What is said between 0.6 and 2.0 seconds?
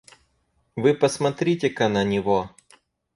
Вы посмотрите-ка